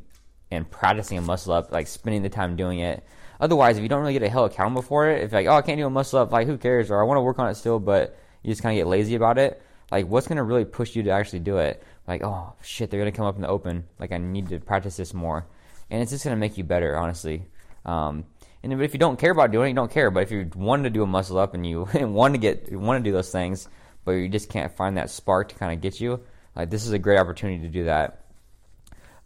and 0.52 0.70
practicing 0.70 1.18
a 1.18 1.22
muscle 1.22 1.54
up, 1.54 1.72
like 1.72 1.88
spending 1.88 2.24
the 2.24 2.30
time 2.30 2.58
doing 2.58 2.80
it 2.80 3.06
Otherwise, 3.40 3.78
if 3.78 3.84
you 3.84 3.90
don't 3.90 4.02
really 4.02 4.18
get 4.18 4.30
held 4.30 4.52
accountable 4.52 4.82
for 4.82 5.10
it, 5.10 5.24
if 5.24 5.34
like, 5.34 5.48
oh, 5.48 5.56
I 5.56 5.62
can't 5.62 5.78
do 5.78 5.86
a 5.86 5.90
muscle 5.90 6.20
up, 6.20 6.32
like, 6.32 6.48
who 6.48 6.58
cares? 6.58 6.90
Or 6.90 7.02
I 7.02 7.04
want 7.04 7.18
to 7.18 7.22
work 7.22 7.40
on 7.40 7.50
it 7.50 7.56
still, 7.56 7.80
but 7.80 8.18
you 8.44 8.52
just 8.52 8.62
kind 8.62 8.78
of 8.78 8.82
get 8.82 8.88
lazy 8.88 9.16
about 9.16 9.38
it. 9.38 9.62
Like, 9.92 10.08
what's 10.08 10.28
going 10.28 10.38
to 10.38 10.44
really 10.44 10.66
push 10.66 10.96
you 10.96 11.04
to 11.04 11.12
actually 11.12 11.40
do 11.40 11.58
it? 11.58 11.84
Like, 12.08 12.24
oh, 12.24 12.54
shit, 12.62 12.90
they're 12.90 13.00
going 13.00 13.12
to 13.12 13.16
come 13.16 13.26
up 13.26 13.36
in 13.36 13.42
the 13.42 13.48
open. 13.48 13.86
Like, 14.00 14.12
I 14.12 14.18
need 14.18 14.50
to 14.50 14.60
practice 14.60 14.98
this 14.98 15.14
more. 15.14 15.46
And 15.90 16.02
it's 16.02 16.12
just 16.12 16.24
going 16.24 16.36
to 16.36 16.40
make 16.40 16.58
you 16.58 16.64
better, 16.64 16.98
honestly. 16.98 17.46
Um, 17.86 18.26
and 18.64 18.82
if 18.82 18.94
you 18.94 19.00
don't 19.00 19.20
care 19.20 19.32
about 19.32 19.52
doing 19.52 19.68
it, 19.68 19.70
you 19.70 19.76
don't 19.76 19.92
care. 19.92 20.10
But 20.10 20.24
if 20.24 20.32
you 20.32 20.50
want 20.56 20.84
to 20.84 20.90
do 20.90 21.04
a 21.04 21.08
muscle 21.08 21.38
up 21.38 21.54
and 21.54 21.66
you 21.66 21.88
want 21.94 22.34
to 22.34 22.40
get, 22.40 22.70
you 22.72 22.80
want 22.80 23.04
to 23.04 23.10
do 23.10 23.14
those 23.14 23.32
things, 23.32 23.68
but 24.04 24.12
you 24.14 24.28
just 24.28 24.50
can't 24.50 24.76
find 24.76 24.98
that 24.98 25.10
spark 25.10 25.50
to 25.50 25.56
kind 25.56 25.74
of 25.74 25.82
get 25.82 26.00
you, 26.00 26.22
like, 26.56 26.70
this 26.70 26.86
is 26.86 26.92
a 26.92 27.00
great 27.00 27.20
opportunity 27.20 27.64
to 27.64 27.70
do 27.70 27.86
that. 27.86 28.26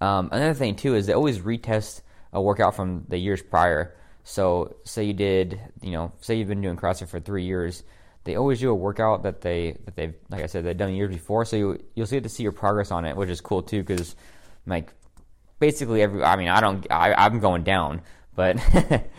Um, 0.01 0.29
another 0.31 0.53
thing, 0.53 0.75
too, 0.75 0.95
is 0.95 1.05
they 1.05 1.13
always 1.13 1.39
retest 1.39 2.01
a 2.33 2.41
workout 2.41 2.75
from 2.75 3.05
the 3.07 3.17
years 3.17 3.41
prior. 3.41 3.95
So, 4.23 4.75
say 4.83 5.05
you 5.05 5.13
did, 5.13 5.59
you 5.81 5.91
know, 5.91 6.11
say 6.21 6.35
you've 6.35 6.47
been 6.47 6.61
doing 6.61 6.77
CrossFit 6.77 7.09
for 7.09 7.19
three 7.19 7.45
years, 7.45 7.83
they 8.23 8.35
always 8.35 8.59
do 8.59 8.69
a 8.69 8.75
workout 8.75 9.23
that 9.23 9.41
they 9.41 9.77
that 9.85 9.95
they've, 9.95 10.13
like 10.29 10.43
I 10.43 10.45
said, 10.45 10.65
they've 10.65 10.77
done 10.77 10.93
years 10.93 11.13
before. 11.13 11.45
So 11.45 11.55
you 11.55 11.83
you'll 11.95 12.05
see 12.05 12.19
to 12.19 12.29
see 12.29 12.43
your 12.43 12.51
progress 12.51 12.91
on 12.91 13.05
it, 13.05 13.15
which 13.15 13.29
is 13.29 13.41
cool 13.41 13.63
too, 13.63 13.81
because 13.81 14.15
like 14.67 14.93
basically 15.59 16.01
every, 16.01 16.23
I 16.23 16.35
mean, 16.35 16.49
I 16.49 16.61
don't, 16.61 16.85
I, 16.91 17.13
I'm 17.13 17.39
going 17.39 17.63
down, 17.63 18.01
but 18.39 18.57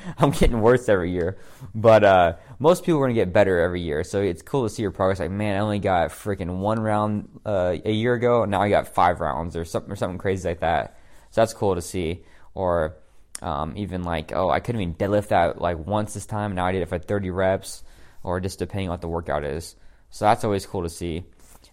I'm 0.19 0.31
getting 0.31 0.62
worse 0.62 0.89
every 0.89 1.11
year. 1.12 1.37
But 1.75 2.05
uh, 2.05 2.37
most 2.59 2.85
people 2.85 3.00
are 3.00 3.05
gonna 3.05 3.12
get 3.12 3.35
better 3.35 3.61
every 3.61 3.83
year, 3.83 4.03
so 4.03 4.23
it's 4.23 4.41
cool 4.41 4.62
to 4.62 4.71
see 4.71 4.81
your 4.81 4.93
progress. 4.93 5.21
Like, 5.21 5.31
man, 5.31 5.57
I 5.57 5.59
only 5.59 5.79
got 5.79 6.09
freaking 6.09 6.61
one 6.61 6.81
round 6.81 7.29
uh, 7.45 7.77
a 7.85 7.93
year 7.93 8.15
ago, 8.15 8.45
and 8.45 8.50
now 8.50 8.62
I 8.62 8.71
got 8.71 8.89
five 8.89 9.21
rounds 9.21 9.57
or 9.57 9.67
something 9.67 9.93
or 9.93 9.97
something 9.97 10.17
crazy 10.17 10.49
like 10.49 10.61
that. 10.61 10.99
So 11.33 11.43
that's 11.43 11.53
cool 11.53 11.75
to 11.75 11.83
see. 11.83 12.25
Or 12.55 12.97
um, 13.43 13.75
even 13.77 14.05
like, 14.05 14.33
oh, 14.35 14.49
I 14.49 14.61
couldn't 14.61 14.81
even 14.81 14.95
deadlift 14.95 15.29
that 15.29 15.61
like 15.61 15.77
once 15.77 16.15
this 16.15 16.25
time. 16.25 16.55
Now 16.55 16.65
I 16.65 16.73
did 16.73 16.81
it 16.81 16.89
for 16.89 16.99
30 16.99 17.29
reps, 17.29 17.83
or 18.23 18.41
just 18.41 18.59
depending 18.59 18.89
on 18.89 18.95
what 18.95 19.03
the 19.03 19.09
workout 19.09 19.45
is. 19.45 19.77
So 20.09 20.25
that's 20.25 20.45
always 20.45 20.65
cool 20.65 20.85
to 20.85 20.89
see. 20.89 21.25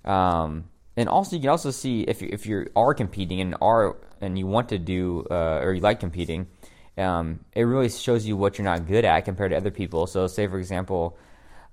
Um, 0.03 0.65
and 0.97 1.07
also, 1.07 1.37
you 1.37 1.43
can 1.43 1.51
also 1.51 1.71
see 1.71 2.01
if 2.01 2.21
you, 2.21 2.27
if 2.29 2.45
you 2.45 2.67
are 2.75 2.93
competing 2.93 3.39
and 3.39 3.55
are 3.61 3.95
and 4.19 4.37
you 4.37 4.47
want 4.47 4.67
to 4.69 4.79
do 4.79 5.25
uh, 5.31 5.61
or 5.63 5.71
you 5.73 5.79
like 5.79 6.01
competing, 6.01 6.47
um, 6.97 7.39
it 7.53 7.63
really 7.63 7.89
shows 7.89 8.25
you 8.25 8.37
what 8.37 8.57
you're 8.57 8.65
not 8.65 8.87
good 8.87 9.05
at 9.05 9.25
compared 9.25 9.51
to 9.51 9.57
other 9.57 9.71
people. 9.71 10.07
So, 10.07 10.27
say 10.27 10.47
for 10.47 10.57
example, 10.57 11.17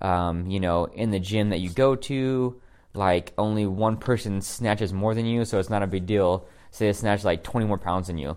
um, 0.00 0.46
you 0.50 0.60
know, 0.60 0.84
in 0.84 1.10
the 1.10 1.20
gym 1.20 1.50
that 1.50 1.60
you 1.60 1.70
go 1.70 1.96
to, 1.96 2.60
like 2.94 3.32
only 3.38 3.66
one 3.66 3.96
person 3.96 4.40
snatches 4.40 4.92
more 4.92 5.14
than 5.14 5.26
you, 5.26 5.44
so 5.44 5.58
it's 5.58 5.70
not 5.70 5.82
a 5.82 5.86
big 5.86 6.06
deal. 6.06 6.46
Say 6.70 6.86
they 6.86 6.92
snatch 6.92 7.24
like 7.24 7.42
20 7.44 7.66
more 7.66 7.78
pounds 7.78 8.08
than 8.08 8.18
you 8.18 8.36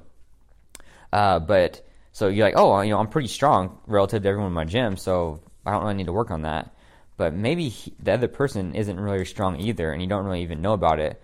uh, 1.11 1.39
but 1.39 1.81
so 2.11 2.27
you're 2.27 2.45
like, 2.45 2.57
oh, 2.57 2.81
you 2.81 2.91
know, 2.91 2.99
I'm 2.99 3.07
pretty 3.07 3.27
strong 3.27 3.79
relative 3.87 4.23
to 4.23 4.29
everyone 4.29 4.47
in 4.47 4.53
my 4.53 4.65
gym, 4.65 4.97
so 4.97 5.41
I 5.65 5.71
don't 5.71 5.83
really 5.83 5.95
need 5.95 6.07
to 6.07 6.13
work 6.13 6.31
on 6.31 6.43
that. 6.43 6.73
But 7.15 7.33
maybe 7.33 7.69
he, 7.69 7.93
the 7.99 8.13
other 8.13 8.27
person 8.27 8.75
isn't 8.75 8.99
really 8.99 9.25
strong 9.25 9.59
either, 9.59 9.91
and 9.91 10.01
you 10.01 10.07
don't 10.07 10.25
really 10.25 10.43
even 10.43 10.61
know 10.61 10.73
about 10.73 10.99
it. 10.99 11.21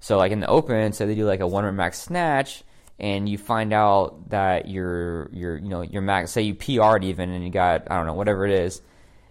So 0.00 0.18
like 0.18 0.32
in 0.32 0.40
the 0.40 0.46
open, 0.46 0.92
so 0.92 1.06
they 1.06 1.14
do 1.14 1.26
like 1.26 1.40
a 1.40 1.46
one 1.46 1.64
rep 1.64 1.74
max 1.74 1.98
snatch, 1.98 2.62
and 2.98 3.28
you 3.28 3.38
find 3.38 3.72
out 3.72 4.30
that 4.30 4.68
you're 4.68 5.28
you're 5.32 5.56
you 5.56 5.68
know 5.68 5.82
your 5.82 6.02
max 6.02 6.30
say 6.30 6.42
you 6.42 6.54
PR'd 6.54 7.04
even, 7.04 7.30
and 7.30 7.44
you 7.44 7.50
got 7.50 7.90
I 7.90 7.96
don't 7.96 8.06
know 8.06 8.14
whatever 8.14 8.46
it 8.46 8.52
is, 8.52 8.80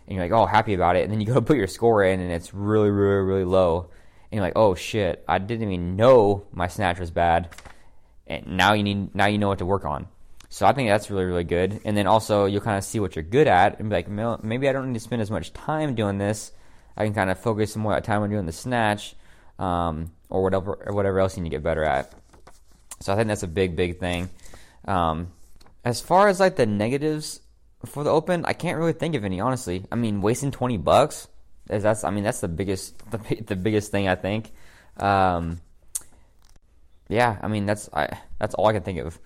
and 0.08 0.16
you're 0.16 0.24
like 0.24 0.32
oh 0.32 0.46
happy 0.46 0.74
about 0.74 0.96
it, 0.96 1.04
and 1.04 1.12
then 1.12 1.22
you 1.22 1.28
go 1.28 1.42
put 1.42 1.58
your 1.58 1.68
score 1.68 2.04
in, 2.04 2.20
and 2.20 2.32
it's 2.32 2.54
really 2.54 2.90
really 2.90 3.24
really 3.24 3.46
low, 3.46 3.90
and 4.32 4.38
you're 4.38 4.44
like 4.44 4.58
oh 4.58 4.76
shit 4.76 5.24
I 5.28 5.40
didn't 5.40 5.72
even 5.72 5.96
know 5.96 6.46
my 6.52 6.68
snatch 6.68 7.00
was 7.00 7.12
bad, 7.12 7.50
and 8.28 8.58
now 8.58 8.74
you 8.74 8.84
need 8.84 9.16
now 9.16 9.28
you 9.28 9.38
know 9.38 9.50
what 9.50 9.60
to 9.60 9.66
work 9.66 9.86
on. 9.86 10.08
So 10.54 10.68
I 10.68 10.72
think 10.72 10.88
that's 10.88 11.10
really, 11.10 11.26
really 11.26 11.44
good. 11.44 11.82
And 11.84 11.98
then 11.98 12.06
also 12.06 12.46
you'll 12.46 12.62
kind 12.62 12.78
of 12.78 12.84
see 12.84 13.00
what 13.00 13.16
you're 13.16 13.24
good 13.24 13.48
at 13.48 13.80
and 13.80 13.90
be 13.90 13.96
like, 13.96 14.08
maybe 14.08 14.70
I 14.70 14.72
don't 14.72 14.90
need 14.90 14.94
to 14.94 15.00
spend 15.00 15.20
as 15.20 15.32
much 15.32 15.52
time 15.52 15.96
doing 15.96 16.20
this. 16.20 16.52
I 16.96 17.06
can 17.06 17.16
kind 17.16 17.32
of 17.32 17.40
focus 17.40 17.76
more 17.76 18.00
time 18.02 18.22
on 18.22 18.30
doing 18.30 18.46
the 18.46 18.52
snatch 18.52 19.16
um, 19.58 20.12
or 20.30 20.44
whatever 20.44 20.74
or 20.74 20.94
whatever 20.94 21.20
else 21.20 21.36
you 21.36 21.42
need 21.42 21.50
to 21.50 21.56
get 21.56 21.64
better 21.64 21.84
at. 21.84 22.14
So 23.04 23.12
I 23.12 23.18
think 23.18 23.28
that's 23.28 23.44
a 23.44 23.50
big, 23.50 23.76
big 23.76 24.00
thing. 24.00 24.30
Um, 24.86 25.34
as 25.84 26.00
far 26.00 26.30
as 26.30 26.40
like 26.40 26.56
the 26.56 26.66
negatives 26.66 27.42
for 27.86 28.06
the 28.06 28.10
open, 28.10 28.46
I 28.46 28.54
can't 28.54 28.78
really 28.78 28.94
think 28.94 29.16
of 29.16 29.26
any 29.26 29.42
honestly. 29.42 29.84
I 29.92 29.96
mean, 29.96 30.22
wasting 30.22 30.52
twenty 30.52 30.78
bucks 30.78 31.28
is 31.70 31.84
that's 31.84 32.06
I 32.06 32.12
mean 32.12 32.24
that's 32.24 32.40
the 32.40 32.48
biggest 32.48 32.98
the, 33.12 33.18
the 33.42 33.58
biggest 33.58 33.92
thing 33.92 34.08
I 34.08 34.16
think. 34.16 34.52
Um, 34.96 35.60
yeah, 37.10 37.38
I 37.42 37.50
mean 37.50 37.66
that's 37.66 37.90
I 37.92 38.20
that's 38.40 38.56
all 38.56 38.68
I 38.68 38.74
can 38.74 38.84
think 38.84 39.00
of. 39.00 39.20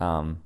Um, 0.00 0.42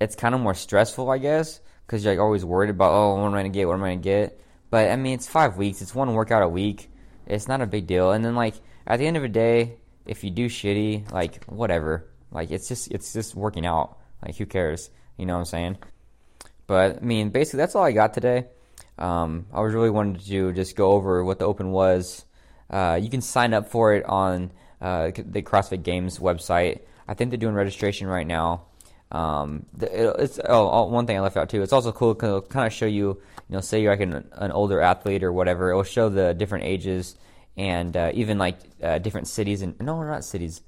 it's 0.00 0.16
kind 0.16 0.34
of 0.34 0.40
more 0.40 0.54
stressful, 0.54 1.10
I 1.10 1.18
guess, 1.18 1.60
because 1.86 2.02
you're 2.02 2.14
like 2.14 2.20
always 2.20 2.42
worried 2.42 2.70
about, 2.70 2.90
oh, 2.92 3.16
what 3.16 3.26
am 3.26 3.34
I 3.34 3.40
gonna 3.40 3.50
get? 3.50 3.68
What 3.68 3.74
am 3.74 3.84
I 3.84 3.90
gonna 3.90 4.00
get? 4.00 4.40
But 4.70 4.90
I 4.90 4.96
mean, 4.96 5.12
it's 5.12 5.28
five 5.28 5.58
weeks. 5.58 5.82
It's 5.82 5.94
one 5.94 6.14
workout 6.14 6.42
a 6.42 6.48
week. 6.48 6.90
It's 7.26 7.48
not 7.48 7.60
a 7.60 7.66
big 7.66 7.86
deal. 7.86 8.12
And 8.12 8.24
then 8.24 8.34
like 8.34 8.54
at 8.86 8.96
the 8.96 9.06
end 9.06 9.18
of 9.18 9.22
the 9.22 9.28
day, 9.28 9.76
if 10.06 10.24
you 10.24 10.30
do 10.30 10.46
shitty, 10.46 11.10
like 11.12 11.44
whatever, 11.44 12.08
like 12.30 12.50
it's 12.50 12.68
just 12.68 12.90
it's 12.90 13.12
just 13.12 13.34
working 13.34 13.66
out. 13.66 13.98
Like 14.24 14.36
who 14.36 14.46
cares? 14.46 14.90
You 15.16 15.26
know 15.26 15.34
what 15.34 15.40
I'm 15.40 15.44
saying? 15.46 15.78
But 16.66 16.98
I 16.98 17.04
mean, 17.04 17.30
basically 17.30 17.58
that's 17.58 17.74
all 17.74 17.84
I 17.84 17.92
got 17.92 18.14
today. 18.14 18.46
Um, 18.98 19.46
I 19.52 19.60
was 19.60 19.74
really 19.74 19.90
wanted 19.90 20.24
to 20.26 20.52
just 20.52 20.76
go 20.76 20.92
over 20.92 21.24
what 21.24 21.38
the 21.38 21.46
Open 21.46 21.70
was. 21.70 22.24
Uh, 22.70 22.98
you 23.02 23.10
can 23.10 23.20
sign 23.20 23.52
up 23.52 23.68
for 23.68 23.94
it 23.94 24.04
on 24.04 24.52
uh, 24.80 25.10
the 25.16 25.42
CrossFit 25.42 25.82
Games 25.82 26.18
website. 26.18 26.80
I 27.06 27.14
think 27.14 27.30
they're 27.30 27.38
doing 27.38 27.54
registration 27.54 28.06
right 28.06 28.26
now. 28.26 28.66
Um, 29.10 29.66
it's 29.78 30.38
oh, 30.38 30.70
oh, 30.70 30.84
one 30.84 31.06
thing 31.06 31.18
I 31.18 31.20
left 31.20 31.36
out 31.36 31.50
too. 31.50 31.62
It's 31.62 31.72
also 31.72 31.92
cool 31.92 32.14
because 32.14 32.28
it'll 32.28 32.40
kind 32.42 32.66
of 32.66 32.72
show 32.72 32.86
you, 32.86 33.08
you 33.48 33.54
know, 33.54 33.60
say 33.60 33.82
you're 33.82 33.92
like 33.92 34.00
an, 34.00 34.26
an 34.32 34.52
older 34.52 34.80
athlete 34.80 35.22
or 35.22 35.32
whatever. 35.32 35.70
It 35.70 35.76
will 35.76 35.82
show 35.82 36.08
the 36.08 36.32
different 36.32 36.64
ages 36.64 37.16
and 37.56 37.96
uh, 37.96 38.10
even 38.14 38.38
like 38.38 38.58
uh, 38.82 38.98
different 38.98 39.28
cities 39.28 39.62
and 39.62 39.78
no, 39.80 40.02
not 40.02 40.24
cities. 40.24 40.62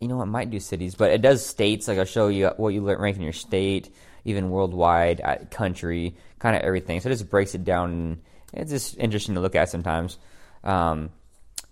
You 0.00 0.08
know, 0.08 0.20
it 0.22 0.26
might 0.26 0.50
do 0.50 0.60
cities, 0.60 0.94
but 0.94 1.10
it 1.10 1.22
does 1.22 1.44
states. 1.44 1.88
Like 1.88 1.98
I'll 1.98 2.04
show 2.04 2.28
you 2.28 2.48
what 2.56 2.68
you 2.68 2.84
rank 2.94 3.16
in 3.16 3.22
your 3.22 3.32
state, 3.32 3.94
even 4.24 4.50
worldwide, 4.50 5.20
uh, 5.22 5.36
country, 5.50 6.16
kind 6.38 6.54
of 6.54 6.62
everything. 6.62 7.00
So 7.00 7.08
it 7.08 7.12
just 7.12 7.30
breaks 7.30 7.54
it 7.54 7.64
down. 7.64 7.90
And 7.92 8.22
it's 8.52 8.70
just 8.70 8.98
interesting 8.98 9.36
to 9.36 9.40
look 9.40 9.54
at 9.54 9.70
sometimes. 9.70 10.18
Um, 10.62 11.10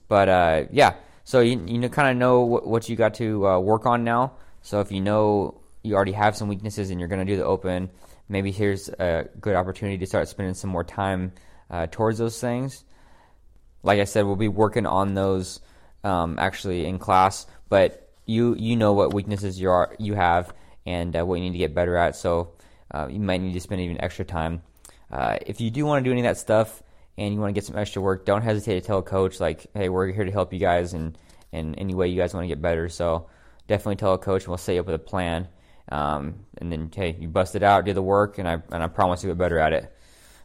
but 0.08 0.28
uh, 0.28 0.64
yeah, 0.70 0.94
so 1.24 1.40
you 1.40 1.62
you 1.66 1.88
kind 1.88 2.10
of 2.10 2.16
know 2.16 2.40
what, 2.40 2.66
what 2.66 2.88
you 2.88 2.96
got 2.96 3.14
to 3.14 3.46
uh, 3.46 3.58
work 3.58 3.86
on 3.86 4.04
now. 4.04 4.32
So 4.62 4.80
if 4.80 4.90
you 4.90 5.00
know 5.00 5.60
you 5.82 5.94
already 5.94 6.12
have 6.12 6.36
some 6.36 6.48
weaknesses 6.48 6.90
and 6.90 6.98
you're 6.98 7.08
going 7.08 7.24
to 7.24 7.30
do 7.30 7.36
the 7.36 7.44
open, 7.44 7.90
maybe 8.28 8.50
here's 8.50 8.88
a 8.88 9.28
good 9.40 9.54
opportunity 9.54 9.98
to 9.98 10.06
start 10.06 10.28
spending 10.28 10.54
some 10.54 10.70
more 10.70 10.84
time 10.84 11.32
uh, 11.70 11.86
towards 11.90 12.18
those 12.18 12.40
things. 12.40 12.84
Like 13.84 14.00
I 14.00 14.04
said, 14.04 14.24
we'll 14.24 14.36
be 14.36 14.48
working 14.48 14.86
on 14.86 15.14
those 15.14 15.60
um, 16.02 16.38
actually 16.38 16.86
in 16.86 16.98
class, 16.98 17.46
but 17.68 18.10
you 18.26 18.54
you 18.58 18.76
know 18.76 18.94
what 18.94 19.12
weaknesses 19.12 19.60
you 19.60 19.70
are 19.70 19.94
you 19.98 20.14
have 20.14 20.54
and 20.86 21.14
uh, 21.16 21.24
what 21.24 21.36
you 21.36 21.42
need 21.42 21.52
to 21.52 21.58
get 21.58 21.74
better 21.74 21.96
at. 21.96 22.16
So 22.16 22.52
uh, 22.90 23.08
you 23.10 23.20
might 23.20 23.40
need 23.40 23.52
to 23.52 23.60
spend 23.60 23.80
even 23.80 24.00
extra 24.00 24.24
time. 24.24 24.62
Uh, 25.10 25.38
if 25.46 25.60
you 25.60 25.70
do 25.70 25.84
want 25.84 26.02
to 26.02 26.08
do 26.08 26.12
any 26.12 26.20
of 26.20 26.24
that 26.24 26.38
stuff 26.38 26.82
and 27.16 27.32
you 27.32 27.40
want 27.40 27.54
to 27.54 27.54
get 27.54 27.64
some 27.64 27.76
extra 27.76 28.02
work, 28.02 28.24
don't 28.24 28.42
hesitate 28.42 28.80
to 28.80 28.86
tell 28.86 28.98
a 28.98 29.02
coach 29.02 29.38
like, 29.40 29.66
"Hey, 29.74 29.88
we're 29.88 30.08
here 30.08 30.24
to 30.24 30.32
help 30.32 30.52
you 30.52 30.58
guys 30.58 30.94
and 30.94 31.16
in 31.52 31.74
any 31.76 31.94
way 31.94 32.08
you 32.08 32.16
guys 32.16 32.34
want 32.34 32.44
to 32.44 32.48
get 32.48 32.62
better." 32.62 32.88
So 32.88 33.28
definitely 33.68 33.96
tell 33.96 34.14
a 34.14 34.18
coach 34.18 34.42
and 34.42 34.48
we'll 34.48 34.58
set 34.58 34.74
you 34.74 34.80
up 34.80 34.86
with 34.86 34.94
a 34.94 34.98
plan. 34.98 35.48
Um, 35.90 36.46
and 36.58 36.72
then, 36.72 36.90
hey, 36.94 37.16
you 37.18 37.28
bust 37.28 37.54
it 37.56 37.62
out, 37.62 37.84
do 37.84 37.92
the 37.92 38.02
work, 38.02 38.38
and 38.38 38.48
I 38.48 38.62
and 38.72 38.82
I 38.82 38.88
promise 38.88 39.22
you 39.22 39.30
get 39.30 39.38
better 39.38 39.58
at 39.58 39.72
it. 39.72 39.94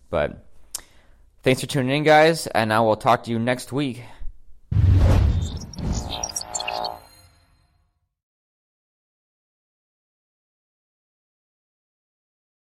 But 0.10 0.46
thanks 1.44 1.62
for 1.62 1.68
tuning 1.68 1.98
in, 1.98 2.04
guys, 2.04 2.48
and 2.48 2.74
I 2.74 2.80
will 2.80 2.96
talk 2.96 3.24
to 3.24 3.32
you 3.32 3.40
next 3.40 3.72
week. 3.72 4.04